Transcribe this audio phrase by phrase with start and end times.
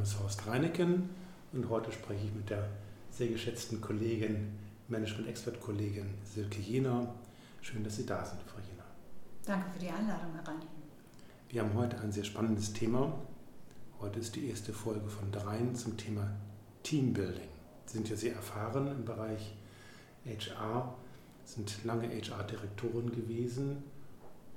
[0.00, 1.10] Name ist Horst Reineken
[1.52, 2.70] und heute spreche ich mit der
[3.10, 7.14] sehr geschätzten Kollegin, Management-Expert-Kollegin Silke Jener.
[7.60, 8.86] Schön, dass Sie da sind, Frau Jener.
[9.44, 10.68] Danke für die Einladung, Herr Reineken.
[11.50, 13.12] Wir haben heute ein sehr spannendes Thema.
[14.00, 16.30] Heute ist die erste Folge von dreien zum Thema
[16.82, 17.50] Teambuilding.
[17.84, 19.54] Sie sind ja sehr erfahren im Bereich
[20.24, 20.94] HR,
[21.44, 23.82] sind lange HR-Direktoren gewesen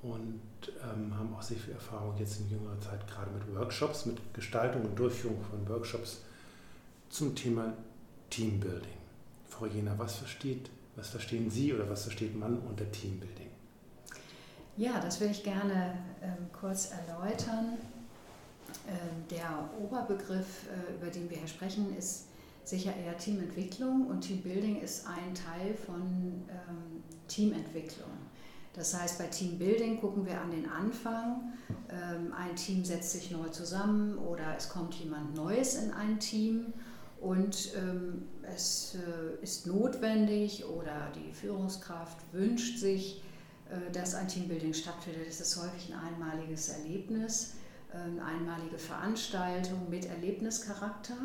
[0.04, 0.41] und
[0.83, 4.83] ähm, haben auch sehr viel Erfahrung jetzt in jüngerer Zeit gerade mit Workshops, mit Gestaltung
[4.83, 6.21] und Durchführung von Workshops
[7.09, 7.73] zum Thema
[8.29, 8.98] Teambuilding.
[9.49, 13.48] Frau Jena, was versteht, was verstehen Sie oder was versteht man unter Teambuilding?
[14.76, 17.77] Ja, das will ich gerne ähm, kurz erläutern.
[18.88, 22.26] Ähm, der Oberbegriff, äh, über den wir hier sprechen, ist
[22.63, 26.01] sicher eher Teamentwicklung und Teambuilding ist ein Teil von
[26.49, 28.09] ähm, Teamentwicklung.
[28.73, 31.54] Das heißt, bei Teambuilding gucken wir an den Anfang.
[31.90, 36.73] Ähm, ein Team setzt sich neu zusammen oder es kommt jemand Neues in ein Team
[37.24, 43.24] und ähm, es äh, ist notwendig oder die Führungskraft wünscht sich,
[43.70, 45.27] äh, dass ein Teambuilding stattfindet.
[45.27, 47.54] Das ist häufig ein einmaliges Erlebnis,
[47.93, 51.15] äh, eine einmalige Veranstaltung mit Erlebnischarakter,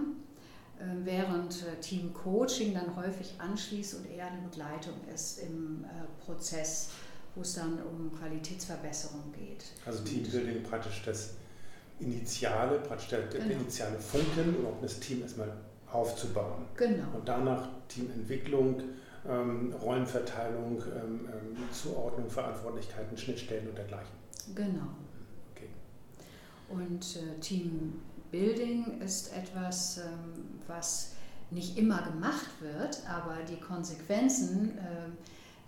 [1.02, 5.84] während Teamcoaching dann häufig anschließt und eher eine Begleitung ist im
[6.24, 6.90] Prozess
[7.38, 9.64] wo es dann um Qualitätsverbesserung geht.
[9.86, 11.34] Also Teambuilding praktisch das
[12.00, 13.60] Initiale, praktisch der, genau.
[13.60, 15.52] initiale Funken, um das Team erstmal
[15.90, 16.64] aufzubauen.
[16.76, 17.04] Genau.
[17.14, 18.82] Und danach Teamentwicklung,
[19.26, 24.10] ähm, Rollenverteilung, ähm, ähm, Zuordnung, Verantwortlichkeiten, Schnittstellen und dergleichen.
[24.56, 24.88] Genau.
[25.54, 25.68] Okay.
[26.68, 31.12] Und äh, Teambuilding ist etwas, ähm, was
[31.50, 35.08] nicht immer gemacht wird, aber die Konsequenzen äh,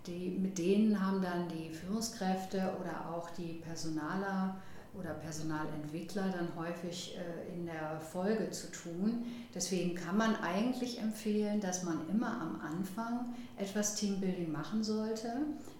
[0.07, 4.57] die, mit denen haben dann die Führungskräfte oder auch die Personaler
[4.93, 9.25] oder Personalentwickler dann häufig äh, in der Folge zu tun.
[9.55, 15.31] Deswegen kann man eigentlich empfehlen, dass man immer am Anfang etwas Teambuilding machen sollte.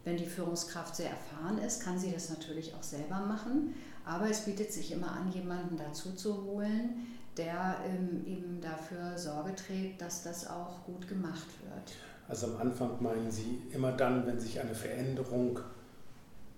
[0.06, 3.76] Wenn die Führungskraft sehr erfahren ist, kann sie das natürlich auch selber machen.
[4.06, 9.56] Aber es bietet sich immer an, jemanden dazu zu holen, der ähm, eben dafür Sorge
[9.56, 11.94] trägt, dass das auch gut gemacht wird.
[12.32, 15.60] Also am Anfang meinen Sie immer dann, wenn sich eine Veränderung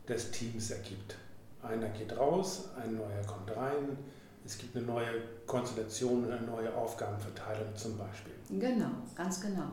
[0.08, 1.16] des Teams ergibt.
[1.64, 3.98] Einer geht raus, ein neuer kommt rein,
[4.46, 8.34] es gibt eine neue Konstellation, eine neue Aufgabenverteilung zum Beispiel.
[8.52, 9.72] Genau, ganz genau.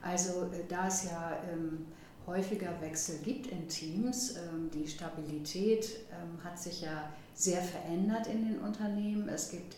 [0.00, 1.84] Also äh, da es ja ähm,
[2.26, 8.48] häufiger Wechsel gibt in Teams, ähm, die Stabilität ähm, hat sich ja sehr verändert in
[8.48, 9.28] den Unternehmen.
[9.28, 9.76] Es gibt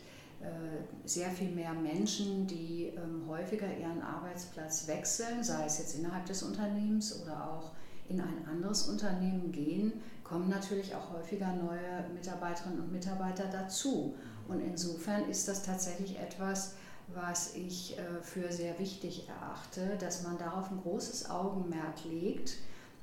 [1.04, 6.42] sehr viel mehr Menschen, die ähm, häufiger ihren Arbeitsplatz wechseln, sei es jetzt innerhalb des
[6.42, 7.72] Unternehmens oder auch
[8.08, 14.14] in ein anderes Unternehmen gehen, kommen natürlich auch häufiger neue Mitarbeiterinnen und Mitarbeiter dazu.
[14.46, 16.74] Und insofern ist das tatsächlich etwas,
[17.14, 22.56] was ich äh, für sehr wichtig erachte, dass man darauf ein großes Augenmerk legt,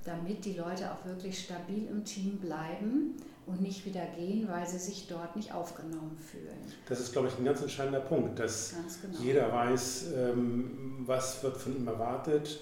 [0.04, 3.16] damit die Leute auch wirklich stabil im Team bleiben
[3.48, 6.58] und nicht wieder gehen, weil sie sich dort nicht aufgenommen fühlen.
[6.88, 9.20] Das ist, glaube ich, ein ganz entscheidender Punkt, dass genau.
[9.20, 12.60] jeder weiß, ähm, was wird von ihm erwartet,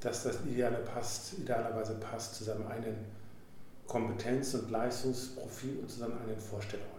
[0.00, 2.98] dass das Ideale passt, idealerweise passt zu seinem eigenen
[3.86, 6.95] Kompetenz- und Leistungsprofil und zu seinen eigenen Vorstellungen.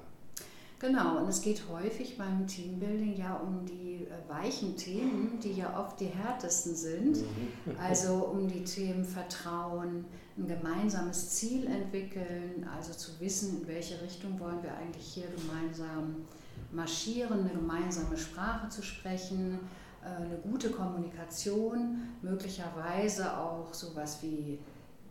[0.80, 5.80] Genau, und es geht häufig beim Teambuilding ja um die äh, weichen Themen, die ja
[5.80, 7.18] oft die härtesten sind.
[7.18, 7.76] Mhm.
[7.82, 10.06] Also um die Themen Vertrauen,
[10.38, 16.28] ein gemeinsames Ziel entwickeln, also zu wissen, in welche Richtung wollen wir eigentlich hier gemeinsam
[16.72, 19.58] marschieren, eine gemeinsame Sprache zu sprechen,
[20.04, 24.60] äh, eine gute Kommunikation, möglicherweise auch sowas wie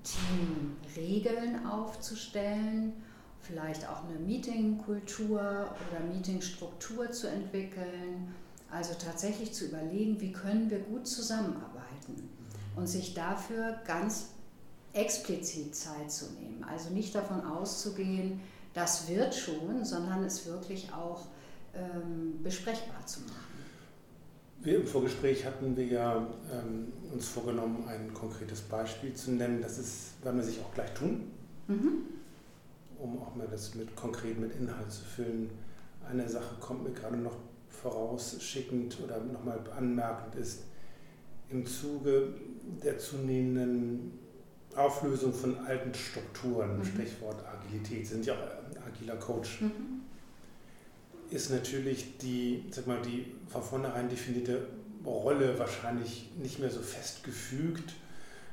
[0.05, 2.93] Teamregeln aufzustellen
[3.47, 8.35] vielleicht auch eine Meetingkultur oder Meetingstruktur zu entwickeln.
[8.71, 12.29] Also tatsächlich zu überlegen, wie können wir gut zusammenarbeiten
[12.75, 14.31] und sich dafür ganz
[14.93, 16.65] explizit Zeit zu nehmen.
[16.69, 18.41] Also nicht davon auszugehen,
[18.75, 21.27] das wird schon, sondern es wirklich auch
[21.75, 23.35] ähm, besprechbar zu machen.
[24.61, 29.63] Wir im Vorgespräch hatten wir ja ähm, uns vorgenommen, ein konkretes Beispiel zu nennen.
[29.63, 31.31] Das ist, werden wir sich auch gleich tun.
[31.69, 32.16] Mhm
[32.99, 35.51] um auch mal das mit konkret mit Inhalt zu füllen.
[36.09, 37.37] Eine Sache kommt mir gerade noch
[37.69, 40.63] vorausschickend oder nochmal anmerkend ist,
[41.51, 42.35] im Zuge
[42.83, 44.19] der zunehmenden
[44.75, 46.85] Auflösung von alten Strukturen, mhm.
[46.85, 50.03] Stichwort Agilität, sind ja auch agiler Coach, mhm.
[51.31, 54.67] ist natürlich die, sag mal, die von vornherein definierte
[55.05, 57.95] Rolle wahrscheinlich nicht mehr so festgefügt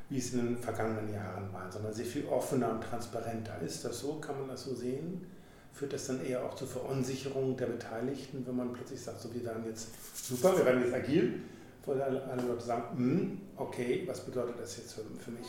[0.10, 3.60] wie es in den vergangenen Jahren war, sondern sehr viel offener und transparenter.
[3.62, 4.16] Ist das so?
[4.16, 5.26] Kann man das so sehen?
[5.72, 9.44] Führt das dann eher auch zur Verunsicherung der Beteiligten, wenn man plötzlich sagt, so wir
[9.44, 11.42] werden jetzt super, wir werden jetzt agil,
[11.86, 15.48] wo alle, Leute sagen, hm, okay, was bedeutet das jetzt für, für mich?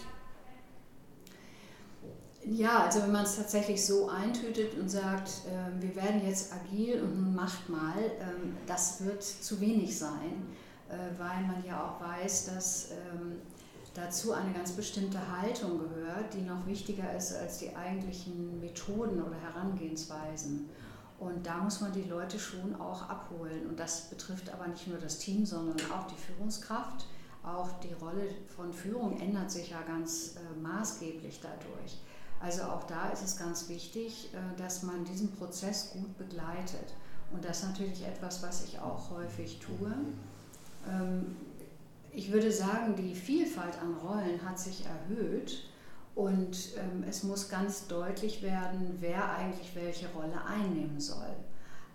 [2.47, 7.03] Ja, also wenn man es tatsächlich so eintütet und sagt, äh, wir werden jetzt agil
[7.03, 10.47] und nun macht mal, ähm, das wird zu wenig sein,
[10.91, 13.37] äh, weil man ja auch weiß, dass ähm,
[13.95, 19.37] dazu eine ganz bestimmte Haltung gehört, die noch wichtiger ist als die eigentlichen Methoden oder
[19.37, 20.69] Herangehensweisen.
[21.19, 23.67] Und da muss man die Leute schon auch abholen.
[23.69, 27.07] Und das betrifft aber nicht nur das Team, sondern auch die Führungskraft.
[27.45, 32.01] Auch die Rolle von Führung ändert sich ja ganz äh, maßgeblich dadurch.
[32.41, 36.95] Also auch da ist es ganz wichtig, äh, dass man diesen Prozess gut begleitet.
[37.33, 39.93] Und das ist natürlich etwas, was ich auch häufig tue.
[40.89, 41.37] Ähm,
[42.15, 45.69] ich würde sagen, die Vielfalt an Rollen hat sich erhöht
[46.15, 51.35] und ähm, es muss ganz deutlich werden, wer eigentlich welche Rolle einnehmen soll.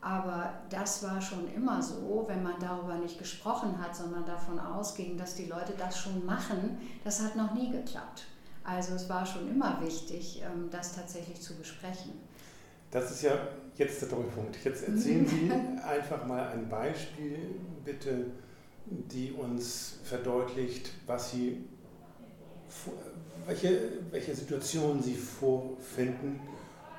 [0.01, 5.17] Aber das war schon immer so, wenn man darüber nicht gesprochen hat, sondern davon ausging,
[5.17, 8.25] dass die Leute das schon machen, das hat noch nie geklappt.
[8.63, 12.11] Also es war schon immer wichtig, ähm, das tatsächlich zu besprechen.
[12.91, 13.31] Das ist ja
[13.75, 14.63] jetzt der Doppelpunkt.
[14.63, 15.51] Jetzt erzählen Sie
[15.81, 18.31] einfach mal ein Beispiel, bitte,
[18.89, 21.63] die uns verdeutlicht, was Sie,
[23.45, 26.39] welche, welche Situationen Sie vorfinden,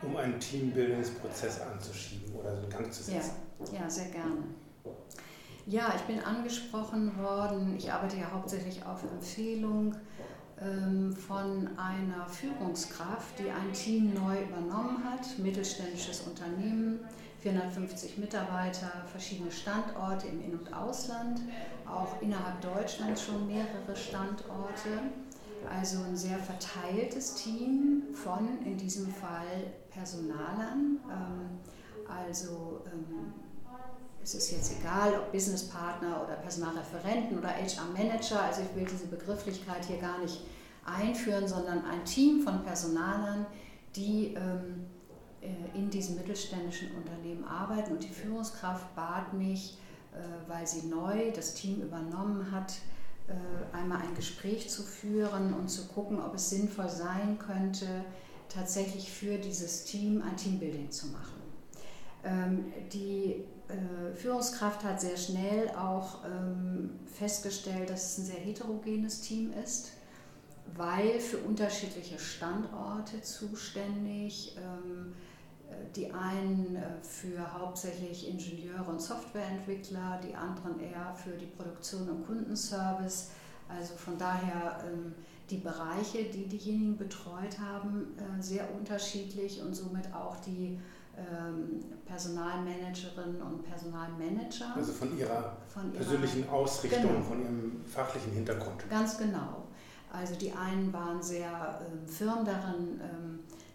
[0.02, 3.32] um einen Teambildungsprozess anzuschieben oder in Gang zu setzen.
[3.72, 4.44] Ja, ja, sehr gerne.
[5.66, 7.76] Ja, ich bin angesprochen worden.
[7.76, 9.94] Ich arbeite ja hauptsächlich auf Empfehlung
[10.60, 17.00] ähm, von einer Führungskraft, die ein Team neu übernommen hat, mittelständisches Unternehmen
[17.40, 21.40] 450 Mitarbeiter, verschiedene Standorte im In- und Ausland,
[21.92, 24.88] auch innerhalb Deutschlands schon mehrere Standorte.
[25.68, 30.98] Also ein sehr verteiltes Team von in diesem Fall Personalern.
[31.10, 31.58] Ähm,
[32.08, 33.34] also ähm,
[34.22, 38.42] es ist jetzt egal, ob Businesspartner oder Personalreferenten oder HR-Manager.
[38.42, 40.42] Also ich will diese Begrifflichkeit hier gar nicht
[40.84, 43.46] einführen, sondern ein Team von Personalern,
[43.96, 44.86] die ähm,
[45.40, 47.92] äh, in diesem mittelständischen Unternehmen arbeiten.
[47.92, 49.78] Und die Führungskraft bat mich,
[50.48, 52.74] weil sie neu das Team übernommen hat,
[53.28, 57.86] äh, einmal ein Gespräch zu führen und zu gucken, ob es sinnvoll sein könnte,
[58.48, 61.40] tatsächlich für dieses Team ein Teambuilding zu machen.
[62.24, 63.44] Ähm, die
[64.16, 69.92] Führungskraft hat sehr schnell auch ähm, festgestellt, dass es ein sehr heterogenes Team ist,
[70.76, 75.12] weil für unterschiedliche Standorte zuständig, ähm,
[75.94, 82.26] die einen äh, für hauptsächlich Ingenieure und Softwareentwickler, die anderen eher für die Produktion und
[82.26, 83.30] Kundenservice.
[83.68, 85.14] Also von daher ähm,
[85.48, 90.78] die Bereiche, die diejenigen betreut haben, äh, sehr unterschiedlich und somit auch die
[91.16, 94.74] ähm, Personalmanagerinnen und Personalmanager.
[94.74, 97.22] Also von ihrer, von ihrer persönlichen Ausrichtung, genau.
[97.22, 98.88] von ihrem fachlichen Hintergrund.
[98.88, 99.66] Ganz genau.
[100.12, 103.00] Also die einen waren sehr ähm, firm darin,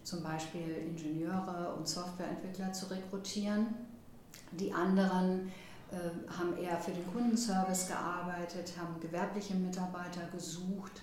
[0.05, 3.67] zum Beispiel Ingenieure und Softwareentwickler zu rekrutieren.
[4.51, 5.51] Die anderen
[5.91, 5.95] äh,
[6.31, 11.01] haben eher für den Kundenservice gearbeitet, haben gewerbliche Mitarbeiter gesucht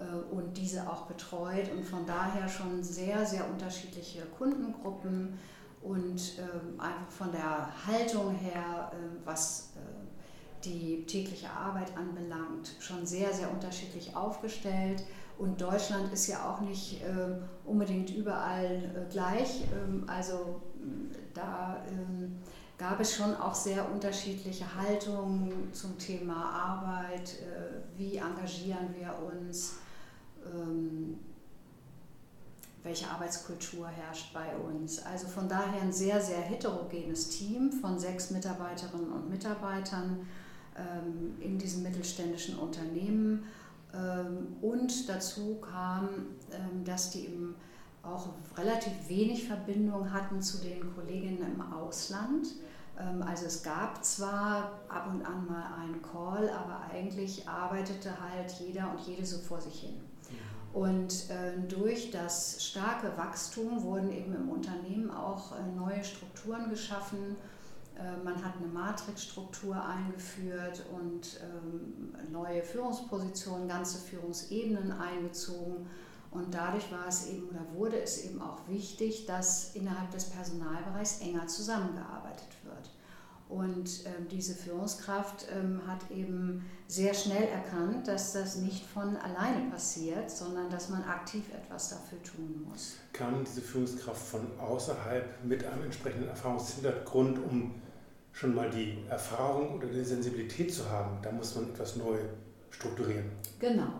[0.00, 5.38] äh, und diese auch betreut und von daher schon sehr, sehr unterschiedliche Kundengruppen
[5.82, 13.06] und äh, einfach von der Haltung her, äh, was äh, die tägliche Arbeit anbelangt, schon
[13.06, 15.04] sehr, sehr unterschiedlich aufgestellt
[15.38, 19.62] und Deutschland ist ja auch nicht äh, unbedingt überall äh, gleich.
[19.72, 20.60] Ähm, also
[21.32, 22.38] da ähm,
[22.76, 27.34] gab es schon auch sehr unterschiedliche Haltungen zum Thema Arbeit.
[27.34, 29.76] Äh, wie engagieren wir uns?
[30.44, 31.18] Ähm,
[32.82, 35.04] welche Arbeitskultur herrscht bei uns?
[35.04, 40.26] Also von daher ein sehr, sehr heterogenes Team von sechs Mitarbeiterinnen und Mitarbeitern
[40.76, 43.44] ähm, in diesem mittelständischen Unternehmen
[44.60, 46.08] und dazu kam,
[46.52, 47.54] ähm, dass die eben
[48.02, 52.48] auch relativ wenig Verbindung hatten zu den Kolleginnen im Ausland.
[52.98, 58.50] Ähm, also es gab zwar ab und an mal einen Call, aber eigentlich arbeitete halt
[58.60, 60.00] jeder und jede so vor sich hin.
[60.74, 61.24] Und
[61.68, 67.36] durch das starke Wachstum wurden eben im Unternehmen auch äh, neue Strukturen geschaffen
[68.24, 75.86] man hat eine Matrixstruktur eingeführt und ähm, neue Führungspositionen, ganze Führungsebenen eingezogen.
[76.30, 81.20] Und dadurch war es eben oder wurde es eben auch wichtig, dass innerhalb des Personalbereichs
[81.22, 82.90] enger zusammengearbeitet wird.
[83.48, 89.70] Und ähm, diese Führungskraft ähm, hat eben sehr schnell erkannt, dass das nicht von alleine
[89.70, 92.96] passiert, sondern dass man aktiv etwas dafür tun muss.
[93.14, 97.74] Kam diese Führungskraft von außerhalb mit einem entsprechenden Erfahrungshintergrund, um
[98.32, 101.18] schon mal die Erfahrung oder die Sensibilität zu haben?
[101.22, 102.18] Da muss man etwas neu
[102.70, 103.30] strukturieren.
[103.58, 103.92] Genau.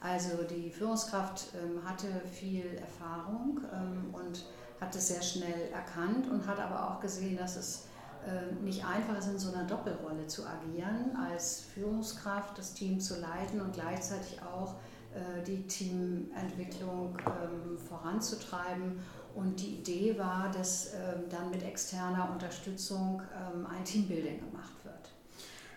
[0.00, 4.44] Also die Führungskraft ähm, hatte viel Erfahrung ähm, und
[4.80, 7.86] hat es sehr schnell erkannt und hat aber auch gesehen, dass es
[8.26, 13.20] ähm, nicht einfach ist, in so einer Doppelrolle zu agieren, als Führungskraft das Team zu
[13.20, 14.74] leiten und gleichzeitig auch
[15.14, 19.00] äh, die Teamentwicklung ähm, voranzutreiben.
[19.34, 23.22] Und die Idee war, dass ähm, dann mit externer Unterstützung
[23.68, 25.10] ein Teambuilding gemacht wird.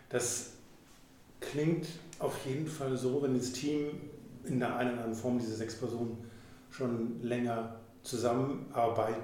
[0.09, 0.51] Das
[1.39, 1.87] klingt
[2.19, 4.01] auf jeden Fall so, wenn das Team
[4.43, 6.17] in der einen oder anderen Form, diese sechs Personen,
[6.69, 9.23] schon länger zusammenarbeitet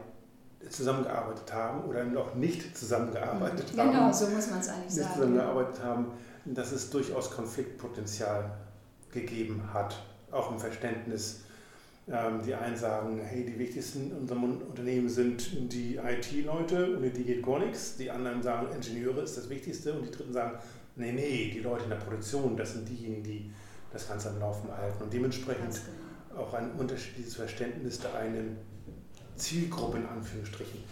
[0.70, 3.92] zusammengearbeitet haben oder noch nicht zusammengearbeitet genau, haben.
[3.92, 5.14] Genau, so muss man es eigentlich nicht sagen.
[5.16, 6.06] zusammengearbeitet haben,
[6.46, 8.52] dass es durchaus Konfliktpotenzial
[9.12, 9.96] gegeben hat,
[10.32, 11.42] auch im Verständnis.
[12.12, 17.24] Ähm, die einen sagen, hey, die wichtigsten in unserem Unternehmen sind die IT-Leute, ohne die
[17.24, 17.96] geht gar nichts.
[17.96, 19.94] Die anderen sagen, Ingenieure ist das Wichtigste.
[19.94, 20.58] Und die dritten sagen,
[20.96, 23.52] nee, nee, die Leute in der Produktion, das sind diejenigen, die
[23.94, 25.04] das Ganze am Laufen halten.
[25.04, 25.80] Und dementsprechend
[26.30, 26.42] genau.
[26.42, 28.58] auch ein unterschiedliches Verständnis der einen
[29.38, 30.84] Zielgruppe in Anführungsstrichen,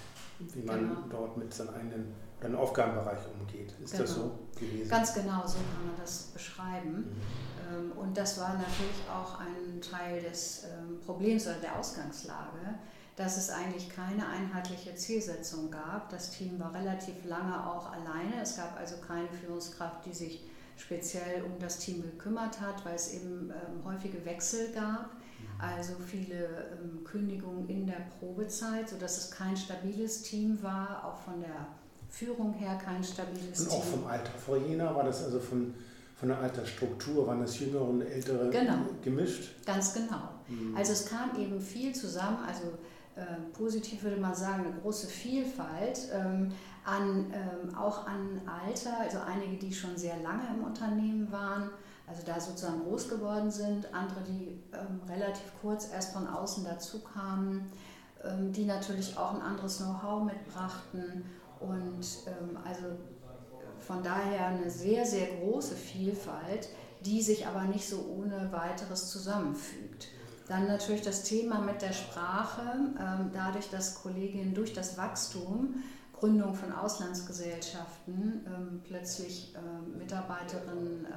[0.53, 1.01] wie man genau.
[1.09, 3.73] dort mit seinem eigenen einen Aufgabenbereich umgeht.
[3.83, 4.03] Ist genau.
[4.03, 4.89] das so gewesen?
[4.89, 6.91] Ganz genau, so kann man das beschreiben.
[6.91, 7.58] Mhm.
[7.69, 12.75] Ähm, und das war natürlich auch ein Teil des ähm, Problems oder der Ausgangslage,
[13.15, 16.09] dass es eigentlich keine einheitliche Zielsetzung gab.
[16.09, 18.41] Das Team war relativ lange auch alleine.
[18.41, 20.43] Es gab also keine Führungskraft, die sich
[20.77, 25.09] speziell um das Team gekümmert hat, weil es eben ähm, häufige Wechsel gab
[25.59, 26.47] also viele
[27.03, 31.67] Kündigungen in der Probezeit, sodass es kein stabiles Team war, auch von der
[32.09, 33.67] Führung her kein stabiles Team.
[33.67, 35.73] Und auch vom Alter vor jener war das also von,
[36.19, 38.79] von der Altersstruktur, waren das jüngere und ältere genau.
[39.01, 39.65] gemischt?
[39.65, 40.29] Ganz genau.
[40.47, 40.75] Mhm.
[40.75, 42.63] Also es kam eben viel zusammen, also
[43.15, 43.23] äh,
[43.53, 46.51] positiv würde man sagen, eine große Vielfalt ähm,
[46.83, 51.69] an, ähm, auch an Alter, also einige, die schon sehr lange im Unternehmen waren
[52.09, 57.01] also da sozusagen groß geworden sind, andere, die ähm, relativ kurz erst von außen dazu
[57.01, 57.71] kamen,
[58.23, 61.23] ähm, die natürlich auch ein anderes Know-how mitbrachten
[61.59, 62.85] und ähm, also
[63.89, 66.69] von daher eine sehr, sehr große Vielfalt,
[67.03, 70.09] die sich aber nicht so ohne weiteres zusammenfügt.
[70.47, 72.61] Dann natürlich das Thema mit der Sprache,
[72.99, 75.81] ähm, dadurch, dass Kolleginnen durch das Wachstum
[76.13, 81.07] Gründung von Auslandsgesellschaften ähm, plötzlich ähm, Mitarbeiterinnen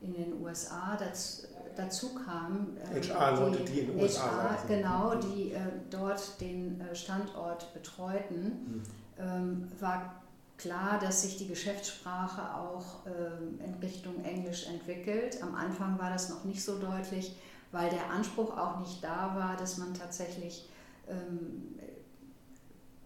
[0.00, 1.42] in den USA dazu,
[1.76, 2.76] dazu kam.
[2.94, 5.58] Äh, HR-Leute, die, die, in den USA HR, Genau, die äh,
[5.90, 8.84] dort den äh, Standort betreuten,
[9.18, 9.68] mhm.
[9.80, 10.20] war
[10.60, 15.42] klar, dass sich die Geschäftssprache auch ähm, in Richtung Englisch entwickelt.
[15.42, 17.36] Am Anfang war das noch nicht so deutlich,
[17.72, 20.68] weil der Anspruch auch nicht da war, dass man tatsächlich
[21.08, 21.78] ähm,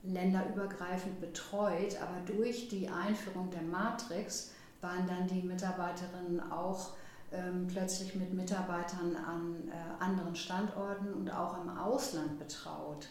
[0.02, 6.90] länderübergreifend betreut, aber durch die Einführung der Matrix waren dann die Mitarbeiterinnen auch
[7.32, 13.08] ähm, plötzlich mit Mitarbeitern an äh, anderen Standorten und auch im Ausland betraut.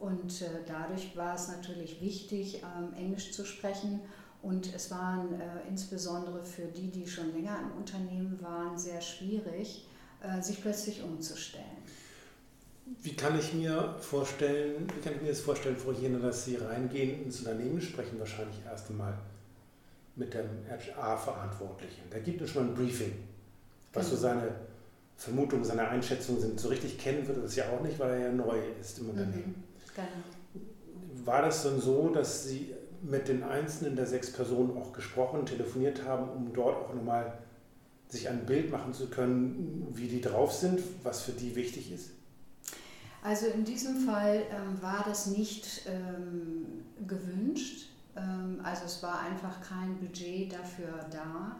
[0.00, 4.00] Und äh, dadurch war es natürlich wichtig, ähm, Englisch zu sprechen.
[4.42, 9.86] Und es waren äh, insbesondere für die, die schon länger im Unternehmen waren, sehr schwierig,
[10.22, 11.66] äh, sich plötzlich umzustellen.
[13.02, 16.56] Wie kann ich mir vorstellen, wie kann ich mir das vorstellen, Frau Jene, dass Sie
[16.56, 19.16] reingehen ins Unternehmen sprechen, wahrscheinlich erst einmal
[20.16, 22.02] mit dem HR-Verantwortlichen.
[22.10, 23.12] Da gibt es schon ein Briefing,
[23.92, 24.16] was genau.
[24.16, 24.54] so seine
[25.16, 26.58] Vermutungen, seine Einschätzungen sind.
[26.58, 29.10] So richtig kennen wird er das ja auch nicht, weil er ja neu ist im
[29.10, 29.54] Unternehmen.
[29.56, 29.69] Mhm.
[29.94, 31.24] Genau.
[31.24, 36.04] War das dann so, dass Sie mit den einzelnen der sechs Personen auch gesprochen, telefoniert
[36.04, 37.38] haben, um dort auch nochmal
[38.08, 42.10] sich ein Bild machen zu können, wie die drauf sind, was für die wichtig ist?
[43.22, 47.88] Also in diesem Fall ähm, war das nicht ähm, gewünscht.
[48.16, 51.56] Ähm, also es war einfach kein Budget dafür da,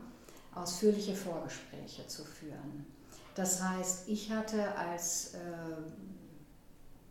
[0.54, 2.86] ausführliche Vorgespräche zu führen.
[3.34, 5.38] Das heißt, ich hatte als äh,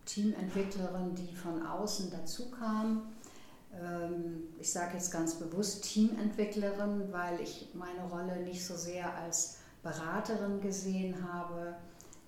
[0.10, 3.04] Teamentwicklerin, die von außen dazu kam,
[3.74, 9.58] ähm, ich sage jetzt ganz bewusst Teamentwicklerin, weil ich meine Rolle nicht so sehr als
[9.84, 11.76] Beraterin gesehen habe,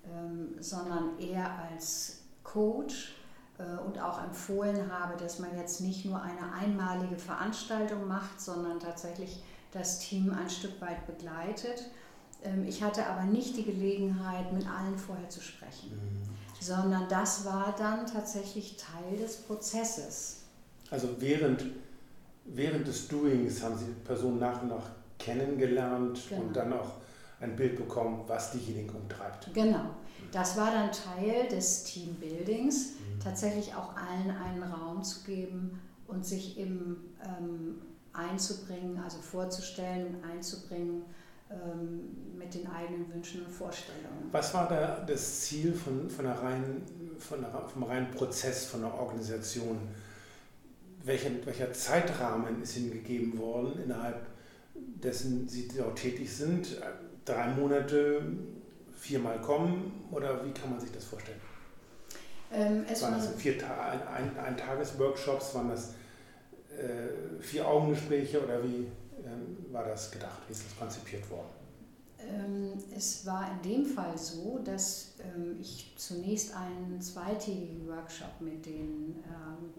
[0.06, 3.16] ähm, sondern eher als Coach
[3.58, 8.80] äh, und auch empfohlen habe, dass man jetzt nicht nur eine einmalige Veranstaltung macht, sondern
[8.80, 11.90] tatsächlich das Team ein Stück weit begleitet.
[12.44, 16.64] Ähm, ich hatte aber nicht die Gelegenheit, mit allen vorher zu sprechen, mhm.
[16.64, 20.42] sondern das war dann tatsächlich Teil des Prozesses.
[20.90, 21.66] Also während
[22.46, 26.42] während des Doings haben Sie die Person nach und nach kennengelernt genau.
[26.42, 26.94] und dann auch
[27.40, 29.54] ein Bild bekommen, was diejenigen umtreibt.
[29.54, 29.86] Genau.
[30.32, 33.20] Das war dann Teil des Teambuildings, mhm.
[33.20, 37.82] tatsächlich auch allen einen Raum zu geben und sich eben ähm,
[38.14, 41.04] einzubringen, also vorzustellen und einzubringen
[42.38, 44.30] mit den eigenen Wünschen und Vorstellungen.
[44.32, 46.84] Was war da das Ziel von, von der reinen,
[47.20, 49.78] von der, vom reinen Prozess, von der Organisation?
[51.04, 54.28] Welcher, welcher Zeitrahmen ist Ihnen gegeben worden, innerhalb
[54.76, 56.78] dessen Sie dort tätig sind?
[57.26, 58.22] Drei Monate,
[58.98, 61.42] viermal kommen oder wie kann man sich das vorstellen?
[62.54, 65.94] Ähm, es waren das vier Ta ein, ein, ein Tagesworkshops, waren das
[66.70, 68.88] äh, vier Augengespräche oder wie ähm,
[69.72, 70.40] war das gedacht?
[70.48, 71.50] Wie ist das konzipiert worden?
[72.20, 78.66] Ähm, es war in dem Fall so, dass ähm, ich zunächst einen zweitägigen Workshop mit
[78.66, 79.74] den ähm,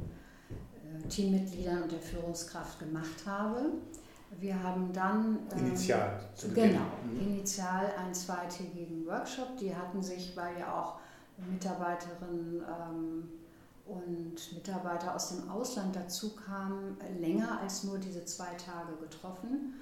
[0.51, 3.71] äh, Teammitgliedern und der Führungskraft gemacht habe.
[4.41, 5.39] Wir haben dann.
[5.57, 6.21] Ähm, initial.
[6.55, 7.21] Genau, mhm.
[7.21, 9.57] initial einen zweitägigen Workshop.
[9.59, 10.99] Die hatten sich, weil ja auch
[11.37, 13.29] Mitarbeiterinnen ähm,
[13.87, 19.75] und Mitarbeiter aus dem Ausland dazu kamen, länger als nur diese zwei Tage getroffen.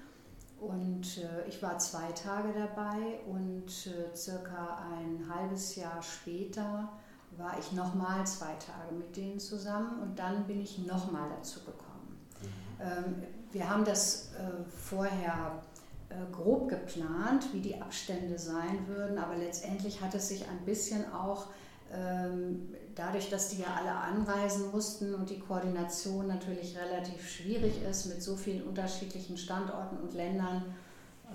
[0.59, 6.89] Und äh, ich war zwei Tage dabei und äh, circa ein halbes Jahr später
[7.37, 12.19] war ich nochmal zwei Tage mit denen zusammen und dann bin ich nochmal dazu gekommen.
[12.41, 12.47] Mhm.
[12.79, 15.63] Ähm, wir haben das äh, vorher
[16.09, 21.11] äh, grob geplant, wie die Abstände sein würden, aber letztendlich hat es sich ein bisschen
[21.11, 21.47] auch
[21.93, 28.05] ähm, dadurch, dass die ja alle anreisen mussten und die Koordination natürlich relativ schwierig ist
[28.07, 30.63] mit so vielen unterschiedlichen Standorten und Ländern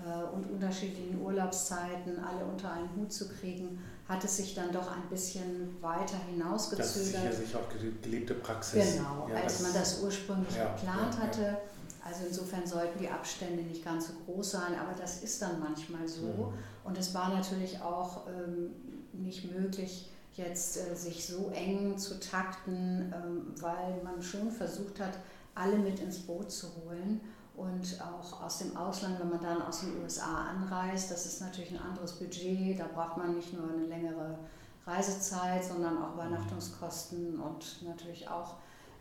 [0.05, 4.91] äh, und unterschiedlichen Urlaubszeiten alle unter einen Hut zu kriegen, hat es sich dann doch
[4.91, 6.79] ein bisschen weiter hinausgezögert.
[6.79, 8.95] Das ist sicherlich auch gelebte Praxis.
[8.95, 11.57] Genau, ja, als man das ursprünglich ja, geplant ja, hatte.
[12.03, 16.07] Also insofern sollten die Abstände nicht ganz so groß sein, aber das ist dann manchmal
[16.07, 16.21] so.
[16.21, 16.53] Mhm.
[16.85, 18.71] Und es war natürlich auch ähm,
[19.11, 25.19] nicht möglich, jetzt äh, sich so eng zu takten, ähm, weil man schon versucht hat,
[25.55, 27.21] alle mit ins Boot zu holen.
[27.55, 31.71] Und auch aus dem Ausland, wenn man dann aus den USA anreist, das ist natürlich
[31.71, 32.79] ein anderes Budget.
[32.79, 34.37] Da braucht man nicht nur eine längere
[34.85, 38.57] Reisezeit, sondern auch Übernachtungskosten und natürlich auch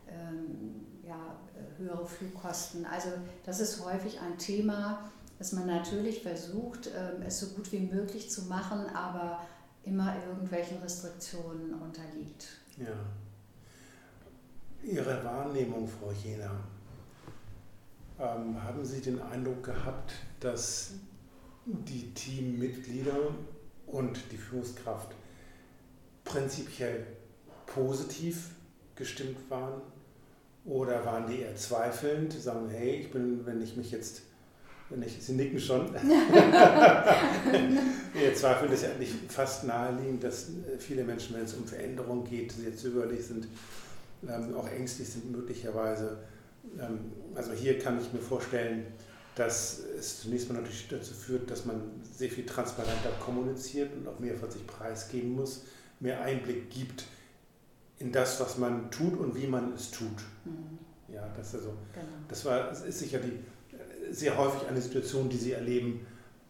[0.08, 1.36] ähm, ja,
[1.76, 2.86] höhere Flugkosten.
[2.86, 3.10] Also
[3.44, 5.00] das ist häufig ein Thema,
[5.38, 9.40] dass man natürlich versucht, ähm, es so gut wie möglich zu machen, aber
[9.86, 12.48] immer irgendwelchen Restriktionen unterliegt.
[12.76, 12.94] Ja.
[14.82, 16.50] Ihre Wahrnehmung, Frau Jena,
[18.18, 20.92] ähm, haben Sie den Eindruck gehabt, dass
[21.64, 23.34] die Teammitglieder
[23.86, 25.14] und die Führungskraft
[26.24, 27.06] prinzipiell
[27.66, 28.50] positiv
[28.94, 29.80] gestimmt waren?
[30.64, 34.22] Oder waren die eher zweifelnd, sagen, hey, ich bin, wenn ich mich jetzt
[35.04, 35.94] ich, Sie nicken schon.
[38.14, 42.24] Ihr Zweifel ist ja eigentlich fast naheliegend, dass äh, viele Menschen, wenn es um Veränderung
[42.24, 43.48] geht, sehr zögerlich sind,
[44.28, 46.18] ähm, auch ängstlich sind möglicherweise.
[46.78, 48.86] Ähm, also hier kann ich mir vorstellen,
[49.34, 51.82] dass es zunächst mal natürlich dazu führt, dass man
[52.16, 55.64] sehr viel transparenter kommuniziert und auch mehr von sich preisgeben muss,
[56.00, 57.04] mehr Einblick gibt
[57.98, 60.22] in das, was man tut und wie man es tut.
[60.44, 60.78] Mhm.
[61.12, 62.06] Ja, das, also, genau.
[62.28, 63.38] das war, das ist sicher die
[64.10, 66.06] sehr häufig eine Situation, die Sie erleben,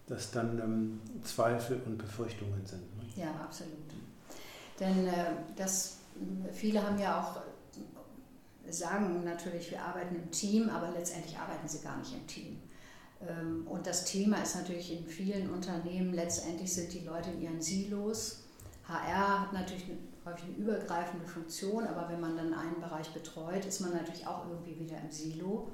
[0.07, 2.83] dass dann ähm, Zweifel und Befürchtungen sind.
[2.97, 3.03] Ne?
[3.17, 3.75] Ja, absolut.
[4.79, 5.13] Denn äh,
[5.57, 5.99] das,
[6.53, 7.41] viele haben ja auch,
[8.69, 12.59] sagen natürlich, wir arbeiten im Team, aber letztendlich arbeiten sie gar nicht im Team.
[13.27, 17.63] Ähm, und das Thema ist natürlich in vielen Unternehmen, letztendlich sind die Leute in ihren
[17.63, 18.43] Silos.
[18.89, 19.85] HR hat natürlich
[20.25, 24.47] häufig eine übergreifende Funktion, aber wenn man dann einen Bereich betreut, ist man natürlich auch
[24.49, 25.69] irgendwie wieder im Silo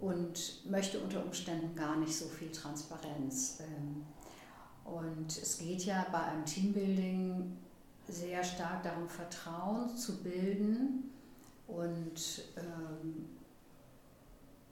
[0.00, 3.58] und möchte unter Umständen gar nicht so viel Transparenz.
[3.60, 4.04] Ähm,
[4.84, 7.56] und es geht ja bei einem Teambuilding
[8.08, 11.10] sehr stark darum, Vertrauen zu bilden
[11.68, 13.28] und ähm,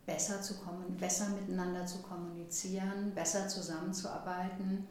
[0.07, 0.55] besser, zu
[0.99, 4.89] besser miteinander zu kommunizieren, besser zusammenzuarbeiten.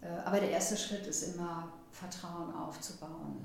[0.00, 3.36] Äh, aber der erste Schritt ist immer, Vertrauen aufzubauen.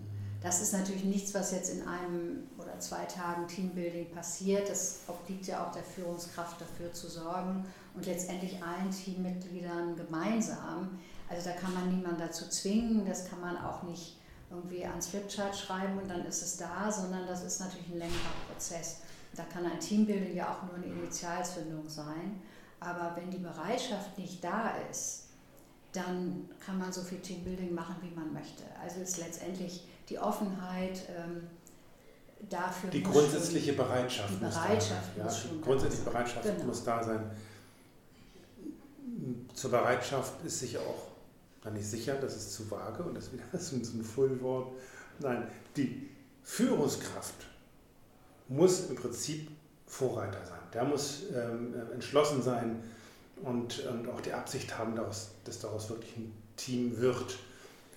[0.48, 4.70] Das ist natürlich nichts, was jetzt in einem oder zwei Tagen Teambuilding passiert.
[4.70, 11.00] Das obliegt ja auch der Führungskraft dafür zu sorgen und letztendlich allen Teammitgliedern gemeinsam.
[11.28, 15.54] Also da kann man niemanden dazu zwingen, das kann man auch nicht irgendwie ans Flipchart
[15.54, 19.00] schreiben und dann ist es da, sondern das ist natürlich ein längerer Prozess.
[19.36, 22.40] Da kann ein Teambuilding ja auch nur eine Initialzündung sein.
[22.80, 25.26] Aber wenn die Bereitschaft nicht da ist,
[25.92, 28.64] dann kann man so viel Teambuilding machen, wie man möchte.
[28.82, 31.48] Also ist letztendlich die Offenheit, ähm,
[32.50, 32.90] dafür.
[32.90, 34.30] Die grundsätzliche Bereitschaft.
[34.30, 36.14] Die Bereitschaft muss, muss ja, schon die grundsätzliche da sein.
[36.14, 36.64] Bereitschaft Genau.
[36.66, 37.32] muss da sein.
[39.54, 41.08] Zur Bereitschaft ist sicher auch,
[41.64, 44.74] dann nicht sicher, das ist zu vage und das ist wieder so ein Fullwort.
[45.20, 46.10] Nein, die
[46.44, 47.46] Führungskraft
[48.48, 49.50] muss im Prinzip
[49.86, 50.60] Vorreiter sein.
[50.74, 52.84] Der muss ähm, entschlossen sein
[53.42, 57.38] und, und auch die Absicht haben, dass daraus wirklich ein Team wird.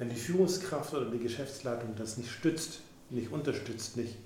[0.01, 4.17] Wenn die Führungskraft oder die Geschäftsleitung das nicht stützt, nicht unterstützt, nicht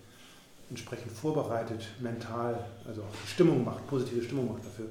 [0.70, 4.86] entsprechend vorbereitet, mental, also auch die Stimmung macht, positive Stimmung macht dafür,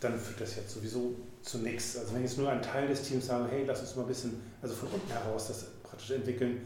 [0.00, 1.96] dann führt das jetzt sowieso zu nichts.
[1.96, 4.40] Also wenn jetzt nur ein Teil des Teams sagen, hey, lass uns mal ein bisschen,
[4.60, 6.62] also von unten heraus das praktisch entwickeln,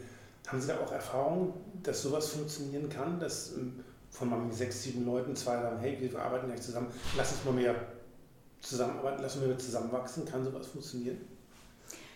[0.47, 5.05] haben Sie da auch Erfahrung, dass sowas funktionieren kann, dass ähm, von mal sechs, sieben
[5.05, 7.75] Leuten zwei sagen, hey, wir arbeiten gleich zusammen, lass uns mal mehr
[8.61, 11.32] zusammenarbeiten, lass uns mal mehr zusammenwachsen, kann sowas funktionieren?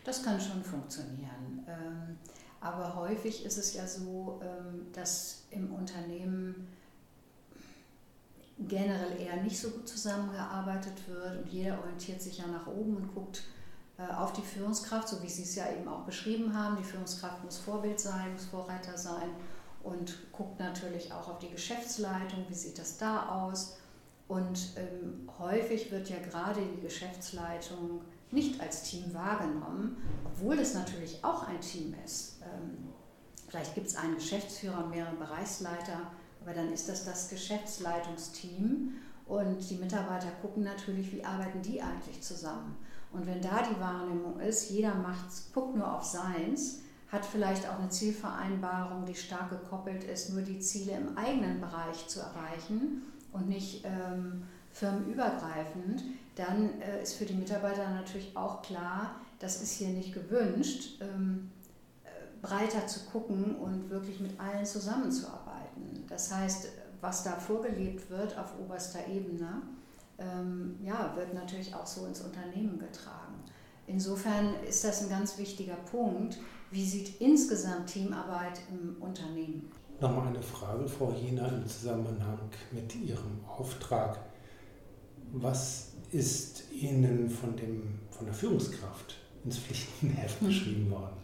[0.07, 1.65] Das kann schon funktionieren.
[1.67, 2.17] Ähm,
[2.61, 6.69] aber häufig ist es ja so, ähm, dass im Unternehmen
[8.57, 13.13] generell eher nicht so gut zusammengearbeitet wird und jeder orientiert sich ja nach oben und
[13.13, 13.43] guckt
[13.97, 16.77] äh, auf die Führungskraft, so wie Sie es ja eben auch beschrieben haben.
[16.77, 19.29] Die Führungskraft muss Vorbild sein, muss Vorreiter sein
[19.83, 23.75] und guckt natürlich auch auf die Geschäftsleitung, wie sieht das da aus.
[24.29, 27.99] Und ähm, häufig wird ja gerade die Geschäftsleitung
[28.31, 32.39] nicht als Team wahrgenommen, obwohl es natürlich auch ein Team ist.
[32.41, 32.89] Ähm,
[33.47, 36.11] vielleicht gibt es einen Geschäftsführer mehrere Bereichsleiter,
[36.41, 38.93] aber dann ist das das Geschäftsleitungsteam
[39.25, 42.77] und die Mitarbeiter gucken natürlich, wie arbeiten die eigentlich zusammen.
[43.11, 47.79] Und wenn da die Wahrnehmung ist, jeder macht, guckt nur auf seins, hat vielleicht auch
[47.79, 53.47] eine Zielvereinbarung, die stark gekoppelt ist, nur die Ziele im eigenen Bereich zu erreichen und
[53.47, 56.03] nicht ähm, firmenübergreifend,
[56.37, 61.51] dann äh, ist für die Mitarbeiter natürlich auch klar, das ist hier nicht gewünscht, ähm,
[62.03, 62.09] äh,
[62.41, 66.05] breiter zu gucken und wirklich mit allen zusammenzuarbeiten.
[66.07, 66.69] Das heißt,
[67.01, 69.61] was da vorgelebt wird auf oberster Ebene,
[70.19, 73.35] ähm, ja, wird natürlich auch so ins Unternehmen getragen.
[73.85, 76.37] Insofern ist das ein ganz wichtiger Punkt.
[76.71, 79.71] Wie sieht insgesamt Teamarbeit im Unternehmen?
[80.01, 82.39] Nochmal eine Frage, Frau Jena, im Zusammenhang
[82.71, 84.19] mit Ihrem Auftrag.
[85.31, 91.17] Was ist Ihnen von, dem, von der Führungskraft ins Pflichtenheft geschrieben worden?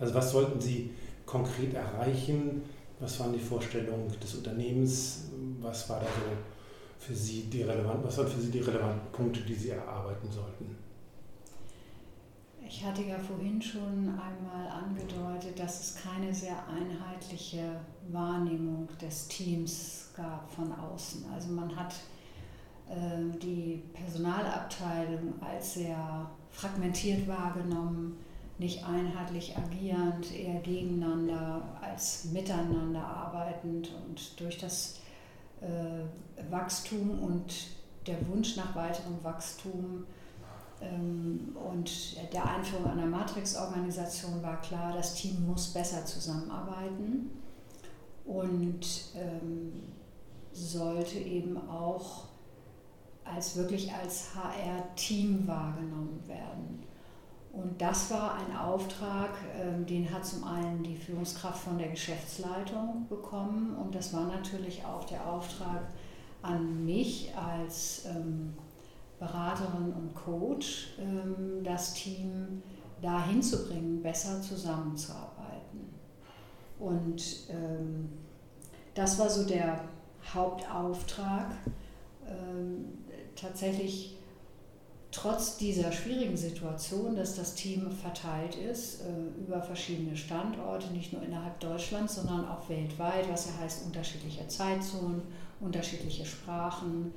[0.00, 0.90] Also was sollten Sie
[1.26, 2.62] konkret erreichen?
[3.00, 5.24] Was waren die Vorstellungen des Unternehmens?
[5.60, 9.40] Was war da so für Sie die relevanten, was waren für Sie die relevanten Punkte,
[9.42, 10.76] die Sie erarbeiten sollten?
[12.66, 20.10] Ich hatte ja vorhin schon einmal angedeutet, dass es keine sehr einheitliche Wahrnehmung des Teams
[20.14, 21.24] gab von außen.
[21.32, 21.94] Also man hat
[23.42, 28.16] die Personalabteilung als sehr fragmentiert wahrgenommen,
[28.58, 33.90] nicht einheitlich agierend, eher gegeneinander als miteinander arbeitend.
[34.06, 35.00] Und durch das
[35.60, 37.52] äh, Wachstum und
[38.06, 40.04] der Wunsch nach weiterem Wachstum
[40.80, 47.30] ähm, und der Einführung einer Matrix-Organisation war klar, das Team muss besser zusammenarbeiten
[48.24, 49.72] und ähm,
[50.52, 52.24] sollte eben auch
[53.34, 56.82] als wirklich als HR-Team wahrgenommen werden.
[57.52, 63.06] Und das war ein Auftrag, ähm, den hat zum einen die Führungskraft von der Geschäftsleitung
[63.08, 65.88] bekommen und das war natürlich auch der Auftrag
[66.42, 68.06] an mich als
[69.18, 70.94] Beraterin und Coach,
[71.64, 72.62] das Team
[73.02, 75.92] dahin zu bringen, besser zusammenzuarbeiten.
[76.78, 77.48] Und
[78.94, 79.80] das war so der
[80.32, 81.50] Hauptauftrag,
[83.40, 84.16] tatsächlich
[85.10, 91.22] trotz dieser schwierigen Situation, dass das Team verteilt ist äh, über verschiedene Standorte, nicht nur
[91.22, 95.22] innerhalb Deutschlands, sondern auch weltweit, was ja heißt unterschiedliche Zeitzonen,
[95.60, 97.12] unterschiedliche Sprachen,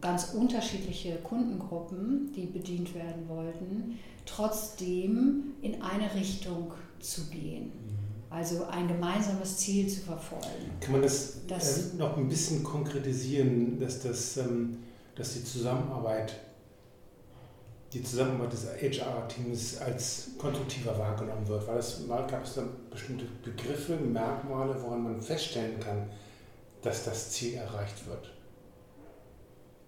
[0.00, 7.72] ganz unterschiedliche Kundengruppen, die bedient werden wollten, trotzdem in eine Richtung zu gehen.
[8.30, 10.70] Also ein gemeinsames Ziel zu verfolgen.
[10.80, 14.76] Kann man das, das äh, noch ein bisschen konkretisieren, dass, das, ähm,
[15.18, 16.34] dass die Zusammenarbeit
[17.92, 21.66] die Zusammenarbeit des HR-Teams als konstruktiver wahrgenommen wird?
[21.66, 26.08] Weil es mal gab es dann bestimmte Begriffe, Merkmale, woran man feststellen kann,
[26.82, 28.30] dass das Ziel erreicht wird.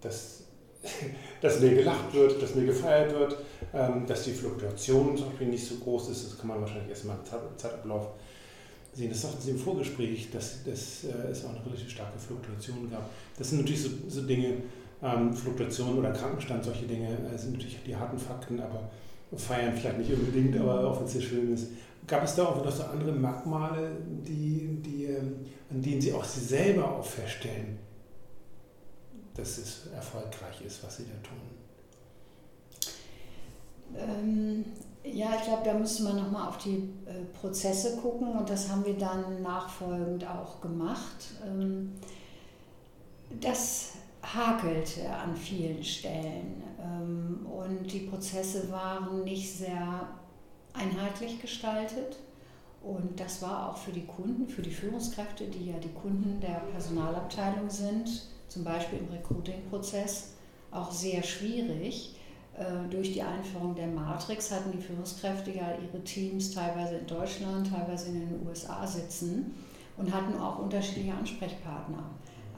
[0.00, 0.44] Dass,
[1.40, 3.36] dass mehr gelacht wird, dass mehr gefeiert wird,
[3.74, 7.04] ähm, dass die Fluktuation zum Beispiel nicht so groß ist, das kann man wahrscheinlich erst
[7.04, 8.08] mal im Zeitablauf
[8.94, 9.10] sehen.
[9.10, 13.08] Das sagten Sie im Vorgespräch, dass, dass äh, es auch eine relativ starke Fluktuation gab.
[13.36, 14.56] Das sind natürlich so, so Dinge,
[15.02, 18.90] ähm, Fluktuation oder Krankenstand, solche Dinge äh, sind natürlich die harten Fakten, aber
[19.36, 21.68] feiern vielleicht nicht unbedingt, aber auch wenn es sehr schön ist.
[22.06, 25.36] Gab es da auch noch so andere Merkmale, die, die, ähm,
[25.70, 27.78] an denen Sie auch Sie selber auch feststellen,
[29.34, 31.38] dass es erfolgreich ist, was Sie da tun?
[33.96, 34.64] Ähm,
[35.04, 38.84] ja, ich glaube, da müssen wir nochmal auf die äh, Prozesse gucken und das haben
[38.84, 41.30] wir dann nachfolgend auch gemacht.
[41.46, 41.92] Ähm,
[43.40, 50.08] das hakelte an vielen Stellen ähm, und die Prozesse waren nicht sehr
[50.72, 52.18] einheitlich gestaltet.
[52.82, 56.62] Und das war auch für die Kunden, für die Führungskräfte, die ja die Kunden der
[56.72, 60.34] Personalabteilung sind, zum Beispiel im Recruiting-Prozess,
[60.70, 62.16] auch sehr schwierig.
[62.56, 67.70] Äh, durch die Einführung der Matrix hatten die Führungskräfte ja ihre Teams teilweise in Deutschland,
[67.70, 69.54] teilweise in den USA sitzen
[69.98, 72.02] und hatten auch unterschiedliche Ansprechpartner.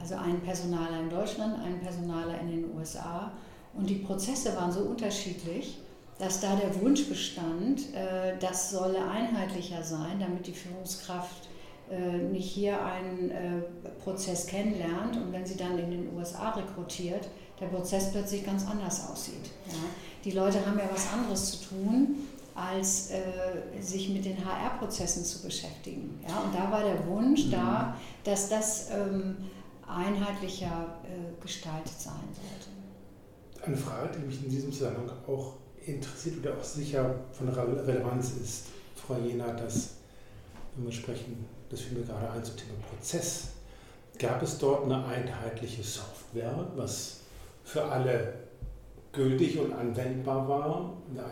[0.03, 3.31] Also einen Personaler in Deutschland, einen Personaler in den USA.
[3.73, 5.79] Und die Prozesse waren so unterschiedlich,
[6.19, 11.49] dass da der Wunsch bestand, äh, das solle einheitlicher sein, damit die Führungskraft
[11.89, 13.63] äh, nicht hier einen äh,
[14.03, 17.29] Prozess kennenlernt und wenn sie dann in den USA rekrutiert,
[17.61, 19.51] der Prozess plötzlich ganz anders aussieht.
[19.69, 19.75] Ja.
[20.25, 22.17] Die Leute haben ja was anderes zu tun,
[22.55, 26.19] als äh, sich mit den HR-Prozessen zu beschäftigen.
[26.29, 26.41] Ja.
[26.41, 27.53] Und da war der Wunsch mhm.
[27.53, 29.37] da, dass das ähm,
[29.95, 33.65] einheitlicher äh, gestaltet sein sollte.
[33.65, 35.55] Eine Frage, die mich in diesem Zusammenhang auch
[35.87, 39.91] interessiert oder auch sicher von Relevanz ist, Frau Jena, dass,
[40.75, 43.49] wenn wir sprechen, das fiel mir gerade ein zum Thema Prozess,
[44.19, 47.21] gab es dort eine einheitliche Software, was
[47.65, 48.35] für alle
[49.13, 51.25] gültig und anwendbar war, eine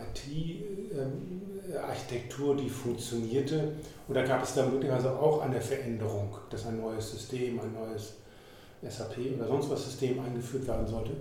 [1.73, 3.73] IT-Architektur, ähm, die funktionierte,
[4.07, 8.20] oder gab es da möglicherweise auch eine Veränderung, dass ein neues System, ein neues
[8.89, 11.11] SAP oder sonst was System eingeführt werden sollte?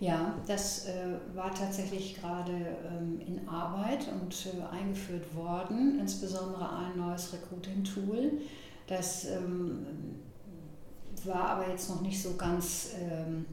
[0.00, 6.98] Ja, das äh, war tatsächlich gerade ähm, in Arbeit und äh, eingeführt worden, insbesondere ein
[6.98, 8.32] neues Recruiting-Tool.
[8.88, 9.86] Das ähm,
[11.24, 13.46] war aber jetzt noch nicht so ganz ähm,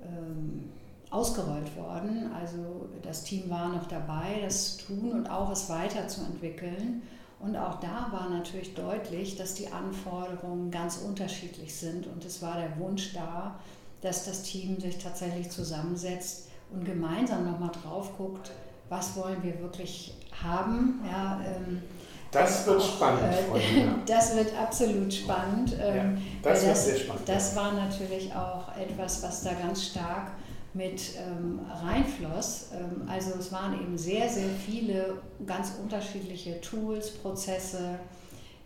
[0.00, 0.70] ähm
[1.10, 2.30] ausgerollt worden.
[2.32, 7.02] Also das Team war noch dabei, das zu tun und auch es weiterzuentwickeln.
[7.38, 12.56] Und auch da war natürlich deutlich, dass die Anforderungen ganz unterschiedlich sind und es war
[12.56, 13.58] der Wunsch da,
[14.00, 18.50] dass das Team sich tatsächlich zusammensetzt und gemeinsam nochmal drauf guckt,
[18.88, 21.00] was wollen wir wirklich haben.
[21.10, 21.82] Ja, ähm,
[22.30, 23.22] das wird auch, spannend.
[23.22, 25.76] Äh, das wird absolut spannend.
[25.80, 27.28] Ähm, ja, das, das, wird sehr spannend.
[27.28, 30.32] Das war natürlich auch etwas, was da ganz stark
[30.76, 32.68] mit ähm, reinfloss.
[32.72, 37.98] Ähm, also es waren eben sehr, sehr viele ganz unterschiedliche Tools, Prozesse,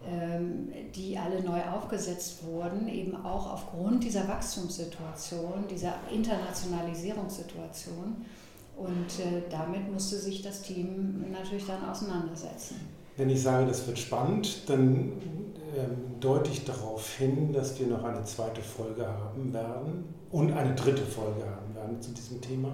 [0.07, 8.27] ähm, die alle neu aufgesetzt wurden, eben auch aufgrund dieser Wachstumssituation, dieser Internationalisierungssituation.
[8.77, 12.77] Und äh, damit musste sich das Team natürlich dann auseinandersetzen.
[13.17, 15.13] Wenn ich sage, das wird spannend, dann
[15.77, 20.75] ähm, deute ich darauf hin, dass wir noch eine zweite Folge haben werden und eine
[20.75, 22.73] dritte Folge haben werden zu diesem Thema.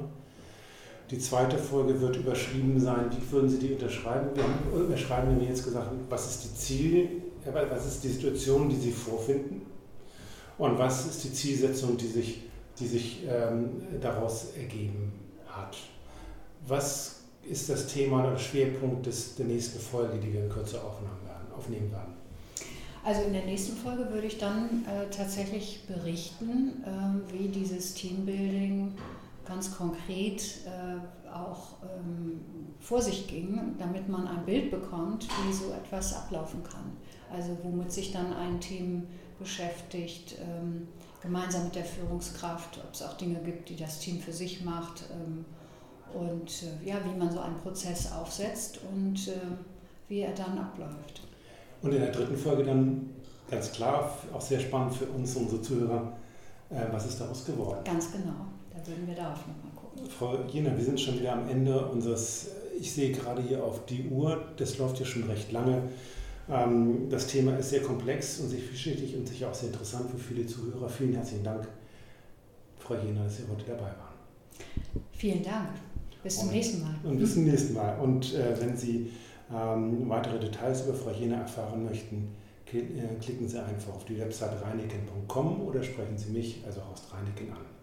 [1.10, 3.10] Die zweite Folge wird überschrieben sein.
[3.10, 4.30] Wie würden Sie die unterschreiben?
[4.34, 7.08] Wir haben überschreiben, wir jetzt gesagt, was ist die Ziel,
[7.44, 9.62] was ist die Situation, die Sie vorfinden?
[10.58, 12.42] Und was ist die Zielsetzung, die sich,
[12.78, 15.12] die sich ähm, daraus ergeben
[15.46, 15.76] hat?
[16.66, 21.92] Was ist das Thema oder Schwerpunkt des, der nächsten Folge, die wir in Kürze aufnehmen
[21.92, 22.15] werden?
[23.06, 28.94] Also in der nächsten Folge würde ich dann äh, tatsächlich berichten, äh, wie dieses Teambuilding
[29.44, 32.40] ganz konkret äh, auch ähm,
[32.80, 36.96] vor sich ging, damit man ein Bild bekommt, wie so etwas ablaufen kann.
[37.32, 39.06] Also womit sich dann ein Team
[39.38, 40.88] beschäftigt, ähm,
[41.22, 45.04] gemeinsam mit der Führungskraft, ob es auch Dinge gibt, die das Team für sich macht
[45.12, 45.44] ähm,
[46.12, 49.38] und äh, ja, wie man so einen Prozess aufsetzt und äh,
[50.08, 51.22] wie er dann abläuft.
[51.82, 53.10] Und in der dritten Folge dann
[53.50, 56.12] ganz klar, auch sehr spannend für uns, unsere Zuhörer,
[56.70, 57.78] äh, was ist daraus geworden?
[57.84, 58.46] Ganz genau.
[58.70, 60.10] Da würden wir darauf nochmal gucken.
[60.10, 64.08] Frau Jena, wir sind schon wieder am Ende unseres, ich sehe gerade hier auf die
[64.08, 65.82] Uhr, das läuft ja schon recht lange.
[66.48, 70.18] Ähm, das Thema ist sehr komplex und sehr vielschichtig und sicher auch sehr interessant für
[70.18, 70.88] viele Zuhörer.
[70.88, 71.66] Vielen herzlichen Dank,
[72.78, 74.16] Frau Jena, dass Sie heute dabei waren.
[75.12, 75.70] Vielen Dank.
[76.22, 76.94] Bis zum und, nächsten Mal.
[77.04, 77.98] Und bis zum nächsten Mal.
[77.98, 79.10] Und äh, wenn Sie
[79.54, 82.34] ähm, weitere Details über Frau Jena erfahren möchten,
[82.72, 87.52] äh, klicken Sie einfach auf die Website reineken.com oder sprechen Sie mich, also Horst Reineken,
[87.52, 87.75] an.